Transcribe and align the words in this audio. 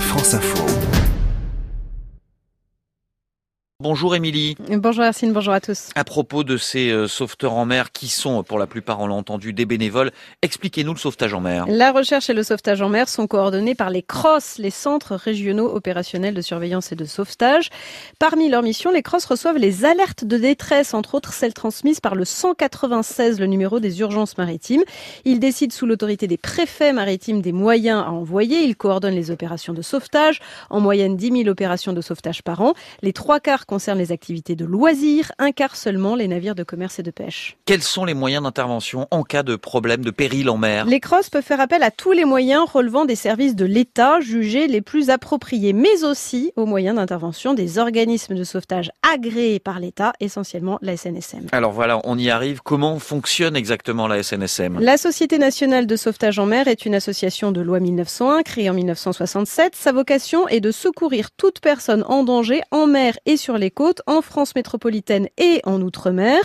France 0.00 0.34
Info. 0.34 0.95
Bonjour 3.88 4.16
Émilie. 4.16 4.56
Bonjour 4.68 5.04
Arsine, 5.04 5.32
bonjour 5.32 5.54
à 5.54 5.60
tous. 5.60 5.90
À 5.94 6.02
propos 6.02 6.42
de 6.42 6.56
ces 6.56 6.90
euh, 6.90 7.06
sauveteurs 7.06 7.52
en 7.52 7.66
mer 7.66 7.92
qui 7.92 8.08
sont, 8.08 8.42
pour 8.42 8.58
la 8.58 8.66
plupart, 8.66 8.98
on 8.98 9.06
l'a 9.06 9.14
entendu, 9.14 9.52
des 9.52 9.64
bénévoles, 9.64 10.10
expliquez-nous 10.42 10.92
le 10.92 10.98
sauvetage 10.98 11.32
en 11.34 11.40
mer. 11.40 11.66
La 11.68 11.92
recherche 11.92 12.28
et 12.28 12.34
le 12.34 12.42
sauvetage 12.42 12.82
en 12.82 12.88
mer 12.88 13.08
sont 13.08 13.28
coordonnés 13.28 13.76
par 13.76 13.90
les 13.90 14.02
CROSS, 14.02 14.58
les 14.58 14.70
centres 14.70 15.14
régionaux 15.14 15.72
opérationnels 15.72 16.34
de 16.34 16.40
surveillance 16.40 16.90
et 16.90 16.96
de 16.96 17.04
sauvetage. 17.04 17.70
Parmi 18.18 18.48
leurs 18.48 18.64
missions, 18.64 18.90
les 18.90 19.02
CROSS 19.02 19.26
reçoivent 19.26 19.56
les 19.56 19.84
alertes 19.84 20.24
de 20.24 20.36
détresse, 20.36 20.92
entre 20.92 21.14
autres 21.14 21.32
celles 21.32 21.54
transmises 21.54 22.00
par 22.00 22.16
le 22.16 22.24
196, 22.24 23.38
le 23.38 23.46
numéro 23.46 23.78
des 23.78 24.00
urgences 24.00 24.36
maritimes. 24.36 24.82
Ils 25.24 25.38
décident 25.38 25.72
sous 25.72 25.86
l'autorité 25.86 26.26
des 26.26 26.38
préfets 26.38 26.92
maritimes 26.92 27.40
des 27.40 27.52
moyens 27.52 28.02
à 28.04 28.10
envoyer. 28.10 28.64
Ils 28.64 28.74
coordonnent 28.74 29.14
les 29.14 29.30
opérations 29.30 29.74
de 29.74 29.82
sauvetage, 29.82 30.40
en 30.70 30.80
moyenne 30.80 31.16
10 31.16 31.44
000 31.44 31.48
opérations 31.48 31.92
de 31.92 32.00
sauvetage 32.00 32.42
par 32.42 32.62
an. 32.62 32.74
Les 33.02 33.12
trois 33.12 33.38
quarts 33.38 33.64
concerne 33.76 33.98
les 33.98 34.10
activités 34.10 34.56
de 34.56 34.64
loisirs, 34.64 35.32
un 35.38 35.52
quart 35.52 35.76
seulement 35.76 36.16
les 36.16 36.28
navires 36.28 36.54
de 36.54 36.62
commerce 36.62 36.98
et 36.98 37.02
de 37.02 37.10
pêche. 37.10 37.58
Quels 37.66 37.82
sont 37.82 38.06
les 38.06 38.14
moyens 38.14 38.42
d'intervention 38.42 39.06
en 39.10 39.22
cas 39.22 39.42
de 39.42 39.54
problème 39.54 40.02
de 40.02 40.10
péril 40.10 40.48
en 40.48 40.56
mer? 40.56 40.86
Les 40.86 40.98
CROSS 40.98 41.28
peuvent 41.28 41.44
faire 41.44 41.60
appel 41.60 41.82
à 41.82 41.90
tous 41.90 42.12
les 42.12 42.24
moyens 42.24 42.64
relevant 42.72 43.04
des 43.04 43.16
services 43.16 43.54
de 43.54 43.66
l'État 43.66 44.18
jugés 44.20 44.66
les 44.66 44.80
plus 44.80 45.10
appropriés, 45.10 45.74
mais 45.74 46.04
aussi 46.04 46.52
aux 46.56 46.64
moyens 46.64 46.96
d'intervention 46.96 47.52
des 47.52 47.76
organismes 47.76 48.34
de 48.34 48.44
sauvetage 48.44 48.90
agréés 49.02 49.58
par 49.58 49.78
l'État, 49.78 50.14
essentiellement 50.20 50.78
la 50.80 50.96
SNSM. 50.96 51.48
Alors 51.52 51.72
voilà, 51.72 52.00
on 52.04 52.16
y 52.16 52.30
arrive. 52.30 52.62
Comment 52.62 52.98
fonctionne 52.98 53.56
exactement 53.56 54.08
la 54.08 54.22
SNSM 54.22 54.78
La 54.80 54.96
Société 54.96 55.36
nationale 55.36 55.86
de 55.86 55.96
sauvetage 55.96 56.38
en 56.38 56.46
mer 56.46 56.66
est 56.66 56.86
une 56.86 56.94
association 56.94 57.52
de 57.52 57.60
loi 57.60 57.78
1901 57.78 58.42
créée 58.42 58.70
en 58.70 58.74
1967. 58.74 59.76
Sa 59.76 59.92
vocation 59.92 60.48
est 60.48 60.60
de 60.60 60.70
secourir 60.70 61.30
toute 61.36 61.60
personne 61.60 62.06
en 62.08 62.24
danger 62.24 62.62
en 62.70 62.86
mer 62.86 63.18
et 63.26 63.36
sur 63.36 63.55
les 63.58 63.70
côtes, 63.70 64.02
en 64.06 64.22
France 64.22 64.54
métropolitaine 64.54 65.28
et 65.38 65.60
en 65.64 65.80
Outre-mer. 65.80 66.40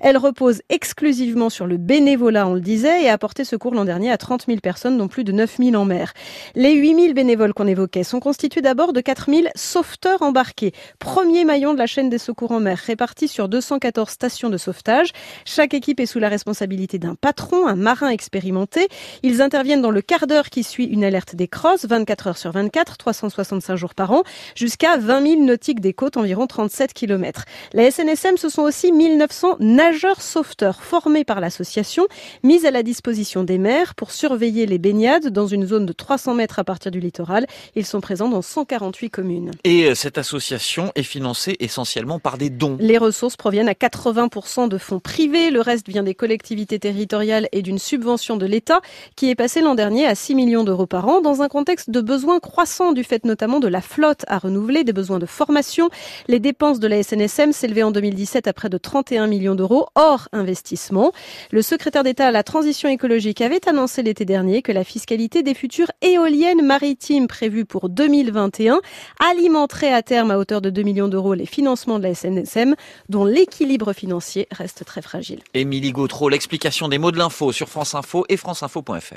Elle 0.00 0.16
repose 0.16 0.62
exclusivement 0.68 1.50
sur 1.50 1.66
le 1.66 1.76
bénévolat, 1.76 2.46
on 2.46 2.54
le 2.54 2.60
disait, 2.60 3.04
et 3.04 3.08
a 3.08 3.12
apporté 3.12 3.44
secours 3.44 3.74
l'an 3.74 3.84
dernier 3.84 4.10
à 4.10 4.18
30 4.18 4.46
000 4.46 4.58
personnes, 4.60 4.98
dont 4.98 5.08
plus 5.08 5.24
de 5.24 5.32
9 5.32 5.56
000 5.58 5.74
en 5.74 5.84
mer. 5.84 6.12
Les 6.54 6.74
8 6.74 6.94
000 6.94 7.14
bénévoles 7.14 7.54
qu'on 7.54 7.66
évoquait 7.66 8.04
sont 8.04 8.20
constitués 8.20 8.62
d'abord 8.62 8.92
de 8.92 9.00
4 9.00 9.30
000 9.30 9.42
sauveteurs 9.54 10.22
embarqués, 10.22 10.72
premier 10.98 11.44
maillon 11.44 11.74
de 11.74 11.78
la 11.78 11.86
chaîne 11.86 12.10
des 12.10 12.18
secours 12.18 12.52
en 12.52 12.60
mer, 12.60 12.78
répartis 12.78 13.28
sur 13.28 13.48
214 13.48 14.08
stations 14.08 14.50
de 14.50 14.56
sauvetage. 14.56 15.12
Chaque 15.44 15.74
équipe 15.74 16.00
est 16.00 16.06
sous 16.06 16.18
la 16.18 16.28
responsabilité 16.28 16.98
d'un 16.98 17.14
patron, 17.14 17.66
un 17.66 17.76
marin 17.76 18.10
expérimenté. 18.10 18.88
Ils 19.22 19.42
interviennent 19.42 19.82
dans 19.82 19.90
le 19.90 20.02
quart 20.02 20.26
d'heure 20.26 20.50
qui 20.50 20.62
suit 20.62 20.86
une 20.86 21.04
alerte 21.04 21.34
des 21.34 21.48
crosses, 21.48 21.86
24 21.86 22.26
heures 22.28 22.38
sur 22.38 22.52
24, 22.52 22.96
365 22.96 23.76
jours 23.76 23.94
par 23.94 24.12
an, 24.12 24.22
jusqu'à 24.54 24.96
20 24.96 25.22
000 25.22 25.42
nautiques 25.42 25.80
des 25.80 25.92
côtes, 25.92 26.16
environ 26.16 26.46
37 26.56 26.94
km. 26.94 27.44
La 27.74 27.90
SNSM, 27.90 28.38
ce 28.38 28.48
sont 28.48 28.62
aussi 28.62 28.90
1900 28.90 29.56
nageurs 29.60 30.22
sauveteurs 30.22 30.82
formés 30.82 31.22
par 31.22 31.38
l'association, 31.38 32.06
mis 32.42 32.64
à 32.64 32.70
la 32.70 32.82
disposition 32.82 33.44
des 33.44 33.58
maires 33.58 33.94
pour 33.94 34.10
surveiller 34.10 34.64
les 34.64 34.78
baignades 34.78 35.28
dans 35.28 35.46
une 35.46 35.66
zone 35.66 35.84
de 35.84 35.92
300 35.92 36.32
mètres 36.32 36.58
à 36.58 36.64
partir 36.64 36.90
du 36.90 36.98
littoral. 36.98 37.46
Ils 37.74 37.84
sont 37.84 38.00
présents 38.00 38.30
dans 38.30 38.40
148 38.40 39.10
communes. 39.10 39.50
Et 39.64 39.84
euh, 39.84 39.94
cette 39.94 40.16
association 40.16 40.92
est 40.94 41.02
financée 41.02 41.56
essentiellement 41.60 42.20
par 42.20 42.38
des 42.38 42.48
dons. 42.48 42.78
Les 42.80 42.96
ressources 42.96 43.36
proviennent 43.36 43.68
à 43.68 43.74
80% 43.74 44.70
de 44.70 44.78
fonds 44.78 44.98
privés, 44.98 45.50
le 45.50 45.60
reste 45.60 45.86
vient 45.86 46.04
des 46.04 46.14
collectivités 46.14 46.78
territoriales 46.78 47.50
et 47.52 47.60
d'une 47.60 47.78
subvention 47.78 48.38
de 48.38 48.46
l'État 48.46 48.80
qui 49.14 49.28
est 49.28 49.34
passée 49.34 49.60
l'an 49.60 49.74
dernier 49.74 50.06
à 50.06 50.14
6 50.14 50.34
millions 50.34 50.64
d'euros 50.64 50.86
par 50.86 51.06
an 51.06 51.20
dans 51.20 51.42
un 51.42 51.48
contexte 51.48 51.90
de 51.90 52.00
besoins 52.00 52.40
croissants 52.40 52.92
du 52.92 53.04
fait 53.04 53.26
notamment 53.26 53.60
de 53.60 53.68
la 53.68 53.82
flotte 53.82 54.24
à 54.26 54.38
renouveler, 54.38 54.84
des 54.84 54.94
besoins 54.94 55.18
de 55.18 55.26
formation. 55.26 55.90
Les 56.28 56.45
dépenses 56.46 56.78
de 56.78 56.86
la 56.86 57.02
SNSM 57.02 57.50
s'élevaient 57.50 57.82
en 57.82 57.90
2017 57.90 58.46
à 58.46 58.52
près 58.52 58.68
de 58.68 58.78
31 58.78 59.26
millions 59.26 59.56
d'euros 59.56 59.88
hors 59.96 60.28
investissement. 60.30 61.10
Le 61.50 61.60
secrétaire 61.60 62.04
d'État 62.04 62.28
à 62.28 62.30
la 62.30 62.44
transition 62.44 62.88
écologique 62.88 63.40
avait 63.40 63.68
annoncé 63.68 64.04
l'été 64.04 64.24
dernier 64.24 64.62
que 64.62 64.70
la 64.70 64.84
fiscalité 64.84 65.42
des 65.42 65.54
futures 65.54 65.90
éoliennes 66.02 66.64
maritimes 66.64 67.26
prévues 67.26 67.64
pour 67.64 67.88
2021 67.88 68.80
alimenterait 69.18 69.92
à 69.92 70.02
terme 70.02 70.30
à 70.30 70.38
hauteur 70.38 70.60
de 70.60 70.70
2 70.70 70.82
millions 70.82 71.08
d'euros 71.08 71.34
les 71.34 71.46
financements 71.46 71.98
de 71.98 72.04
la 72.04 72.14
SNSM 72.14 72.76
dont 73.08 73.24
l'équilibre 73.24 73.92
financier 73.92 74.46
reste 74.52 74.84
très 74.84 75.02
fragile. 75.02 75.40
Émilie 75.52 75.90
Gautreau, 75.90 76.28
l'explication 76.28 76.86
des 76.86 76.98
mots 76.98 77.10
de 77.10 77.18
l'info 77.18 77.50
sur 77.50 77.68
France 77.68 77.96
Info 77.96 78.24
et 78.28 78.36
franceinfo.fr. 78.36 79.14